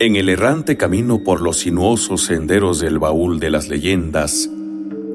[0.00, 4.50] En el errante camino por los sinuosos senderos del baúl de las leyendas,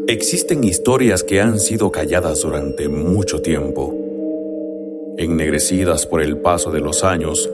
[0.07, 3.93] existen historias que han sido calladas durante mucho tiempo.
[5.17, 7.49] Ennegrecidas por el paso de los años,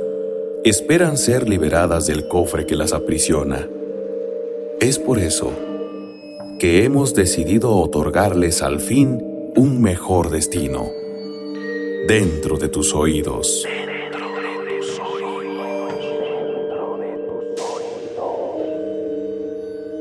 [0.64, 3.68] esperan ser liberadas del cofre que las aprisiona.
[4.80, 5.52] Es por eso
[6.60, 10.92] que hemos decidido otorgarles al fin un mejor destino.
[12.08, 13.66] Dentro de tus oídos.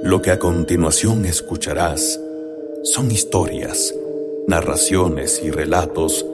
[0.05, 2.21] Lo que a continuación escucharás
[2.83, 3.95] son historias,
[4.47, 6.27] narraciones y relatos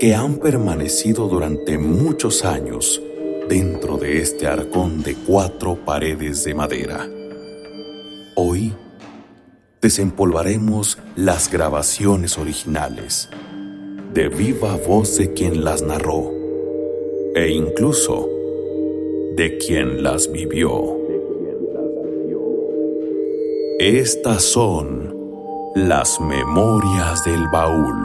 [0.00, 3.00] que han permanecido durante muchos años
[3.48, 7.08] dentro de este arcón de cuatro paredes de madera.
[8.34, 8.74] Hoy
[9.80, 13.28] desempolvaremos las grabaciones originales
[14.12, 16.32] de viva voz de quien las narró
[17.36, 18.28] e incluso
[19.36, 21.01] de quien las vivió.
[23.84, 25.12] Estas son
[25.74, 27.96] las memorias del baúl.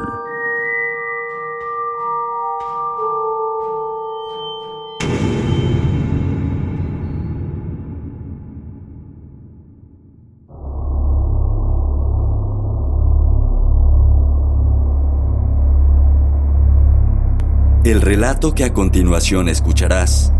[17.83, 20.33] El relato que a continuación escucharás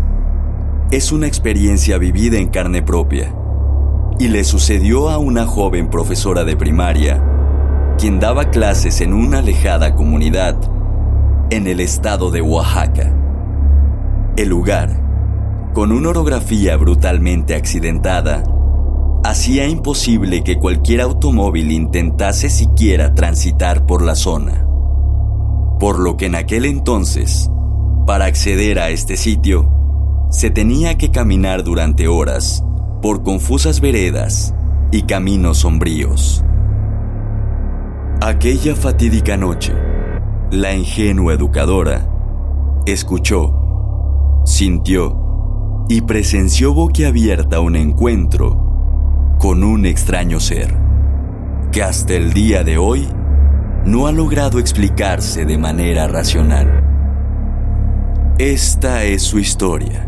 [0.90, 3.32] es una experiencia vivida en carne propia
[4.18, 7.22] y le sucedió a una joven profesora de primaria,
[7.98, 10.56] quien daba clases en una alejada comunidad
[11.50, 13.14] en el estado de Oaxaca.
[14.36, 18.42] El lugar, con una orografía brutalmente accidentada,
[19.24, 24.68] hacía imposible que cualquier automóvil intentase siquiera transitar por la zona
[25.78, 27.50] por lo que en aquel entonces,
[28.06, 29.70] para acceder a este sitio,
[30.30, 32.64] se tenía que caminar durante horas
[33.00, 34.54] por confusas veredas
[34.90, 36.44] y caminos sombríos.
[38.20, 39.74] Aquella fatídica noche,
[40.50, 42.08] la ingenua educadora
[42.86, 50.76] escuchó, sintió y presenció boquiabierta un encuentro con un extraño ser
[51.70, 53.08] que hasta el día de hoy
[53.84, 56.84] no ha logrado explicarse de manera racional.
[58.38, 60.07] Esta es su historia.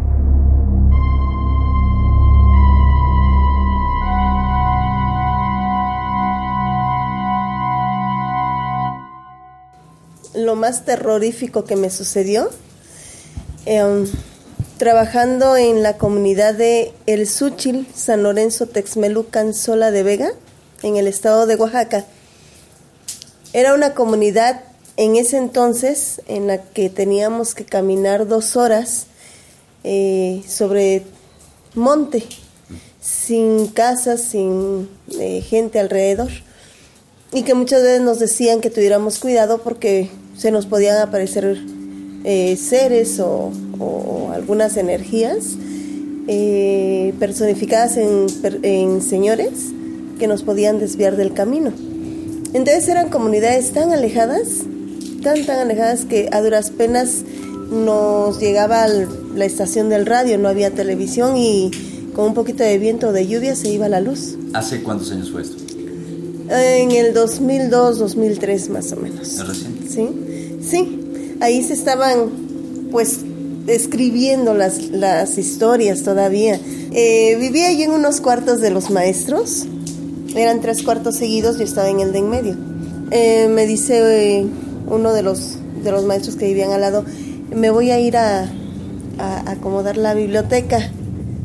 [10.35, 12.51] Lo más terrorífico que me sucedió,
[13.67, 14.07] em,
[14.79, 20.31] trabajando en la comunidad de El Súchil, San Lorenzo Texmelucan, Sola de Vega,
[20.83, 22.07] en el estado de Oaxaca.
[23.53, 24.63] Era una comunidad
[24.97, 29.07] en ese entonces en la que teníamos que caminar dos horas
[29.83, 31.05] eh, sobre
[31.75, 32.25] monte,
[33.01, 34.89] sin casas, sin
[35.19, 36.31] eh, gente alrededor.
[37.33, 41.59] Y que muchas veces nos decían que tuviéramos cuidado porque se nos podían aparecer
[42.25, 43.53] eh, seres o,
[44.33, 45.57] algunas energías
[47.19, 49.73] personificadas en señores
[50.21, 51.73] que nos podían desviar del camino.
[52.53, 54.49] Entonces eran comunidades tan alejadas,
[55.23, 57.25] tan, tan alejadas que a duras penas
[57.71, 61.71] nos llegaba la estación del radio, no había televisión y
[62.15, 64.37] con un poquito de viento o de lluvia se iba la luz.
[64.53, 65.60] ¿Hace cuántos años fue esto?
[66.51, 69.41] En el 2002, 2003 más o menos.
[69.89, 70.09] Sí,
[70.69, 71.37] sí.
[71.41, 73.21] Ahí se estaban pues
[73.67, 76.59] escribiendo las, las historias todavía.
[76.93, 79.67] Eh, vivía allí en unos cuartos de los maestros
[80.37, 82.57] eran tres cuartos seguidos, yo estaba en el de en medio.
[83.11, 84.47] Eh, me dice eh,
[84.89, 87.05] uno de los, de los maestros que vivían al lado,
[87.55, 88.49] me voy a ir a,
[89.47, 90.91] acomodar la biblioteca.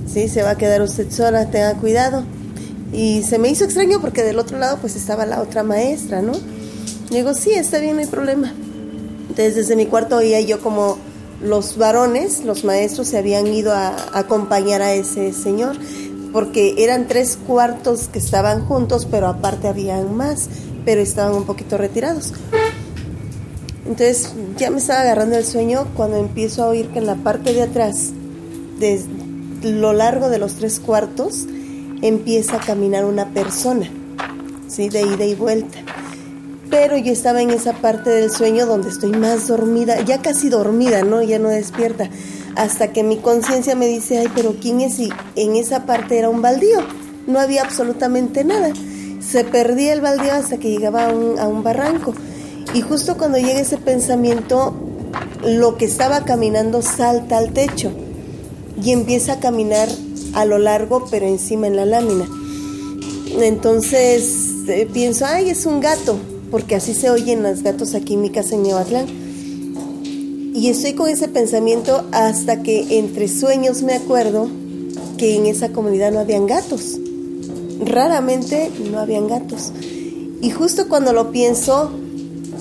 [0.08, 2.24] Sí, se va a quedar usted sola, tenga cuidado.
[2.94, 6.34] Y se me hizo extraño porque del otro lado pues estaba la otra maestra, ¿no?
[7.10, 8.54] digo, sí, está bien, no hay problema.
[9.30, 10.98] Entonces desde mi cuarto oía yo como
[11.42, 15.78] los varones, los maestros, se habían ido a acompañar a ese señor
[16.32, 20.50] porque eran tres cuartos que estaban juntos, pero aparte habían más,
[20.84, 22.34] pero estaban un poquito retirados.
[23.86, 27.54] Entonces ya me estaba agarrando el sueño cuando empiezo a oír que en la parte
[27.54, 28.12] de atrás,
[28.80, 29.02] de
[29.64, 31.46] lo largo de los tres cuartos,
[32.02, 33.90] empieza a caminar una persona,
[34.68, 34.90] ¿sí?
[34.90, 35.80] de ida y vuelta.
[36.70, 41.04] Pero yo estaba en esa parte del sueño donde estoy más dormida, ya casi dormida,
[41.04, 41.22] ¿no?
[41.22, 42.10] Ya no despierta
[42.56, 45.00] hasta que mi conciencia me dice, ay, pero ¿quién es?
[45.00, 46.80] Y en esa parte era un baldío,
[47.28, 48.72] no había absolutamente nada.
[49.20, 52.14] Se perdía el baldío hasta que llegaba a un, a un barranco.
[52.74, 54.74] Y justo cuando llega ese pensamiento,
[55.44, 57.92] lo que estaba caminando salta al techo
[58.82, 59.88] y empieza a caminar
[60.36, 62.28] a lo largo, pero encima en la lámina.
[63.42, 66.18] Entonces eh, pienso, ay, es un gato,
[66.52, 69.08] porque así se oyen los gatos aquí en mi casa en Neoatlán.
[70.54, 74.50] Y estoy con ese pensamiento hasta que entre sueños me acuerdo
[75.18, 76.98] que en esa comunidad no habían gatos.
[77.82, 79.72] Raramente no habían gatos.
[80.42, 81.92] Y justo cuando lo pienso,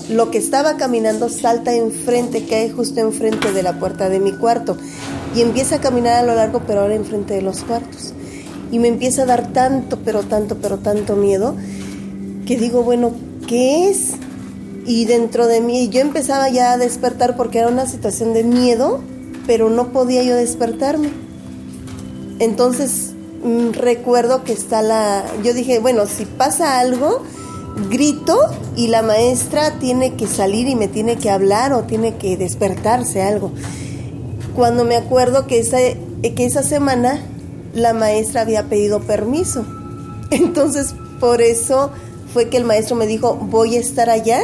[0.09, 4.77] lo que estaba caminando salta enfrente, cae justo enfrente de la puerta de mi cuarto
[5.35, 8.13] y empieza a caminar a lo largo, pero ahora enfrente de los cuartos.
[8.71, 11.55] Y me empieza a dar tanto, pero tanto, pero tanto miedo
[12.45, 13.11] que digo, bueno,
[13.47, 14.11] ¿qué es?
[14.85, 19.01] Y dentro de mí, yo empezaba ya a despertar porque era una situación de miedo,
[19.45, 21.09] pero no podía yo despertarme.
[22.39, 27.23] Entonces mm, recuerdo que está la, yo dije, bueno, si pasa algo,
[27.89, 28.37] grito
[28.75, 33.21] y la maestra tiene que salir y me tiene que hablar o tiene que despertarse
[33.21, 33.51] algo.
[34.55, 37.19] Cuando me acuerdo que esa, que esa semana
[37.73, 39.65] la maestra había pedido permiso.
[40.31, 41.91] Entonces, por eso
[42.33, 44.39] fue que el maestro me dijo, voy a estar allá,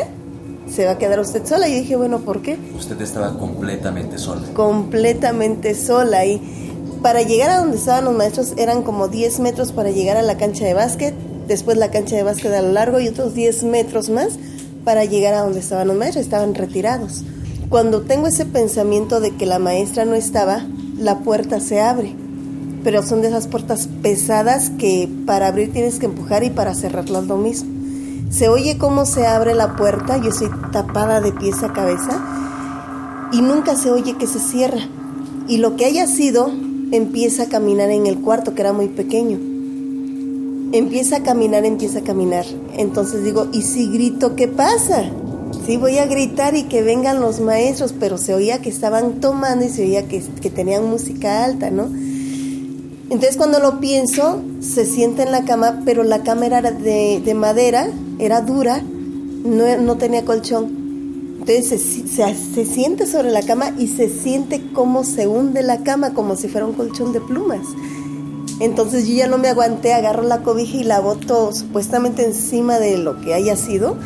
[0.70, 1.68] se va a quedar usted sola.
[1.68, 2.58] Y dije, bueno, ¿por qué?
[2.78, 4.42] Usted estaba completamente sola.
[4.54, 6.26] Completamente sola.
[6.26, 6.42] Y
[7.02, 10.38] para llegar a donde estaban los maestros eran como 10 metros para llegar a la
[10.38, 11.16] cancha de básquet
[11.52, 14.40] después la cancha de básquet a lo largo y otros 10 metros más
[14.86, 17.24] para llegar a donde estaban los maestros, estaban retirados.
[17.72, 20.66] Cuando tengo ese pensamiento de que la maestra no estaba,
[20.98, 22.14] la puerta se abre,
[22.84, 27.28] pero son de esas puertas pesadas que para abrir tienes que empujar y para cerrarlas
[27.28, 27.72] lo mismo.
[28.30, 33.42] Se oye cómo se abre la puerta, yo estoy tapada de pies a cabeza y
[33.42, 34.82] nunca se oye que se cierra.
[35.48, 36.52] Y lo que haya sido
[36.92, 39.40] empieza a caminar en el cuarto que era muy pequeño
[40.74, 42.46] empieza a caminar, empieza a caminar.
[42.78, 45.04] Entonces digo, ¿y si grito qué pasa?
[45.66, 49.66] Sí, voy a gritar y que vengan los maestros, pero se oía que estaban tomando
[49.66, 51.90] y se oía que, tenían música alta, ¿no?
[53.10, 57.90] Entonces cuando lo pienso, se sienta en la cama, pero la cama era de, madera,
[58.20, 60.80] era dura, no, no, tenía colchón.
[61.40, 66.14] Entonces se, se siente sobre la cama y se siente cómo se hunde la cama,
[66.14, 67.68] como si fuera un colchón de plumas.
[68.60, 72.98] Entonces yo ya no me aguanté, agarro la cobija y la boto supuestamente encima de
[72.98, 73.98] lo que haya sido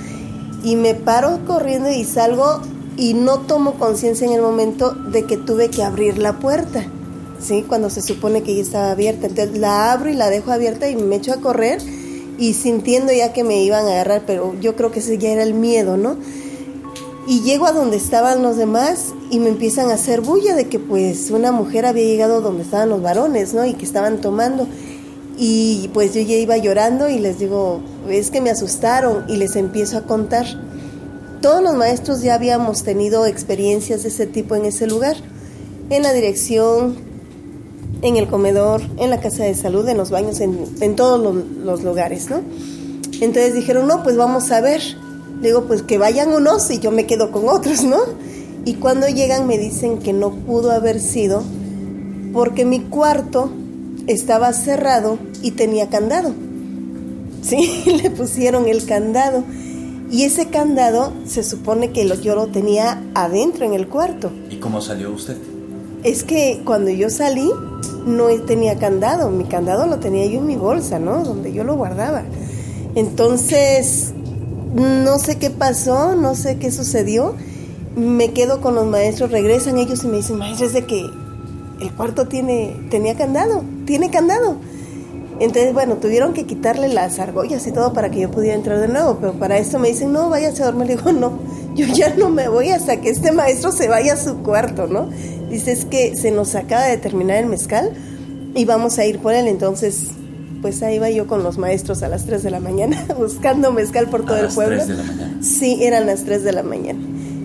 [0.66, 2.60] y me paro corriendo y salgo
[2.98, 6.84] y no tomo conciencia en el momento de que tuve que abrir la puerta,
[7.40, 7.64] ¿sí?
[7.68, 9.28] Cuando se supone que ya estaba abierta.
[9.28, 11.80] Entonces la abro y la dejo abierta y me echo a correr
[12.40, 15.44] y sintiendo ya que me iban a agarrar, pero yo creo que ese ya era
[15.44, 16.18] el miedo, ¿no?
[17.28, 20.80] Y llego a donde estaban los demás y me empiezan a hacer bulla de que
[20.80, 23.66] pues una mujer había llegado donde estaban los varones, ¿no?
[23.66, 24.68] Y que estaban tomando.
[25.38, 29.56] Y pues yo ya iba llorando y les digo, es que me asustaron y les
[29.56, 30.46] empiezo a contar.
[31.42, 35.18] Todos los maestros ya habíamos tenido experiencias de ese tipo en ese lugar,
[35.90, 36.96] en la dirección,
[38.02, 41.84] en el comedor, en la casa de salud, en los baños, en, todos los, los
[41.84, 42.42] lugares, ¿no?
[43.20, 44.82] Entonces dijeron, no, pues vamos a ver.
[45.42, 48.00] Digo, pues que vayan unos y yo me quedo con otros, ¿no?
[48.64, 51.44] Y cuando llegan me dicen que no pudo haber sido
[52.34, 53.50] porque mi cuarto
[54.07, 56.34] estaba cerrado y tenía candado.
[57.42, 59.44] Sí, le pusieron el candado.
[60.12, 64.31] Y ese candado se supone que yo lo tenía adentro en el cuarto.
[64.50, 65.38] ¿Y cómo salió usted?
[66.04, 67.50] Es que cuando yo salí
[68.06, 71.24] no tenía candado, mi candado lo tenía yo en mi bolsa, ¿no?
[71.24, 72.24] Donde yo lo guardaba.
[72.94, 74.13] Entonces,
[74.75, 77.36] no sé qué pasó, no sé qué sucedió.
[77.96, 81.10] Me quedo con los maestros, regresan ellos y me dicen, maestro, es de que
[81.79, 84.58] el cuarto tiene, tenía candado, tiene candado.
[85.39, 88.88] Entonces, bueno, tuvieron que quitarle las argollas y todo para que yo pudiera entrar de
[88.88, 90.88] nuevo, pero para esto me dicen, no, váyase a dormir.
[90.88, 91.39] Le digo, no,
[91.75, 95.10] yo ya no me voy hasta que este maestro se vaya a su cuarto, ¿no?
[95.50, 97.91] Dice, es que se nos acaba de terminar el mezcal
[98.55, 100.12] y vamos a ir por él, entonces
[100.62, 104.08] pues ahí iba yo con los maestros a las 3 de la mañana buscando mezcal
[104.10, 104.75] por todo el pueblo.
[104.75, 105.44] ¿A las 3 de la mañana?
[105.44, 107.00] Sí, eran las 3 de la mañana.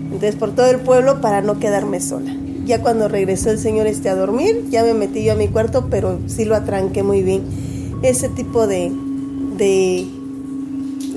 [0.05, 2.33] Entonces por todo el pueblo para no quedarme sola.
[2.65, 5.87] Ya cuando regresó el señor este a dormir, ya me metí yo a mi cuarto,
[5.89, 7.41] pero sí lo atranqué muy bien.
[8.01, 8.91] Ese tipo de,
[9.57, 10.05] de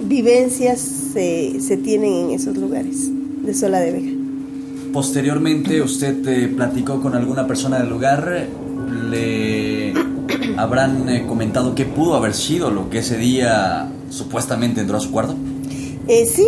[0.05, 3.11] vivencias se, se tienen en esos lugares
[3.45, 4.11] de Sola de Vega.
[4.93, 8.47] Posteriormente, usted eh, platicó con alguna persona del lugar,
[9.11, 9.93] le
[10.57, 15.11] habrán eh, comentado qué pudo haber sido lo que ese día supuestamente entró a su
[15.11, 15.35] cuarto.
[16.08, 16.46] Eh, sí,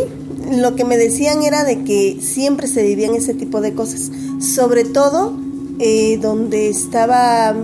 [0.51, 4.85] lo que me decían era de que siempre se vivían ese tipo de cosas, sobre
[4.85, 5.33] todo
[5.79, 7.55] eh, donde estaba,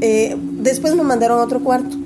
[0.00, 1.96] después me mandaron a otro cuarto,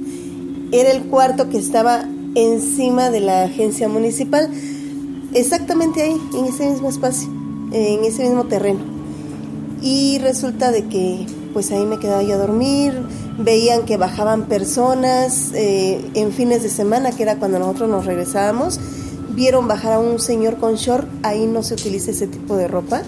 [0.71, 4.51] era el cuarto que estaba encima de la agencia municipal,
[5.35, 7.29] exactamente ahí, en ese mismo espacio,
[7.73, 8.81] en ese mismo terreno.
[9.83, 12.95] Y resulta de que pues ahí me quedaba yo a dormir,
[13.39, 18.79] veían que bajaban personas eh, en fines de semana, que era cuando nosotros nos regresábamos,
[19.31, 23.03] vieron bajar a un señor con short, ahí no se utiliza ese tipo de ropa.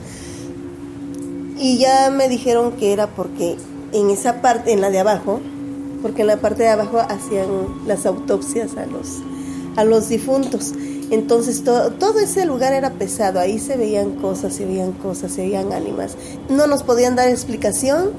[1.59, 3.57] Y ya me dijeron que era porque
[3.93, 5.41] en esa parte, en la de abajo,
[6.03, 7.49] porque en la parte de abajo hacían
[7.87, 9.23] las autopsias a los,
[9.77, 10.73] a los difuntos.
[11.11, 15.43] Entonces todo, todo ese lugar era pesado, ahí se veían cosas, se veían cosas, se
[15.43, 16.17] veían ánimas.
[16.49, 18.11] No nos podían dar explicación,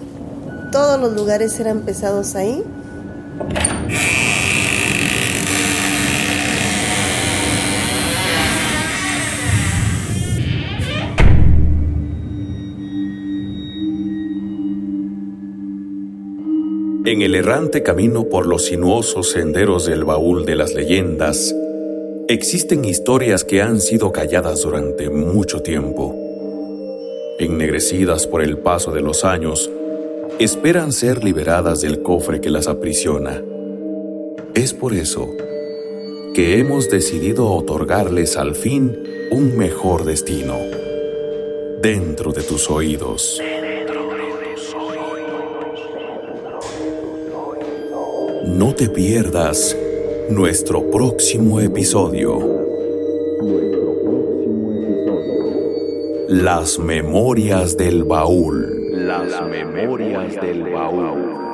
[0.75, 2.62] todos los lugares eran pesados ahí.
[17.05, 21.55] En el errante camino por los sinuosos senderos del baúl de las leyendas,
[22.27, 26.13] existen historias que han sido calladas durante mucho tiempo.
[27.39, 29.72] Ennegrecidas por el paso de los años,
[30.39, 33.41] esperan ser liberadas del cofre que las aprisiona.
[34.53, 35.29] Es por eso
[36.34, 39.01] que hemos decidido otorgarles al fin
[39.32, 40.58] un mejor destino.
[41.82, 43.41] Dentro de tus oídos.
[48.46, 49.77] No te pierdas
[50.29, 52.39] nuestro próximo episodio.
[56.27, 58.75] Las memorias del baúl.
[59.06, 61.45] Las memorias del baúl.